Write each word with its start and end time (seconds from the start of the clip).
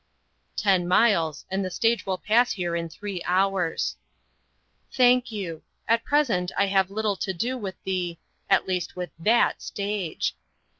"Ten 0.55 0.87
miles, 0.87 1.45
and 1.51 1.63
the 1.63 1.69
stage 1.69 2.07
will 2.07 2.17
pass 2.17 2.53
here 2.53 2.75
in 2.75 2.89
three 2.89 3.21
hours." 3.23 3.97
"Thank 4.91 5.31
you; 5.31 5.61
at 5.87 6.03
present 6.03 6.51
I 6.57 6.65
have 6.65 6.89
little 6.89 7.15
to 7.17 7.35
do 7.35 7.55
with 7.55 7.75
the 7.83 8.17
at 8.49 8.67
least 8.67 8.95
with 8.95 9.11
THAT 9.19 9.61
stage. 9.61 10.35